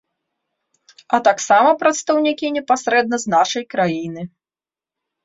[1.17, 4.21] А таксама прадстаўнікі непасрэдна з нашай краіны.